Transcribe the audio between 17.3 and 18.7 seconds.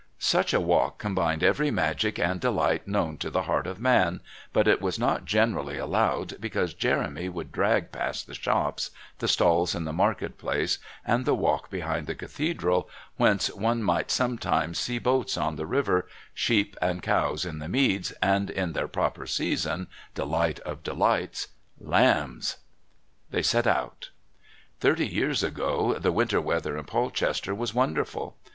in the meads, and,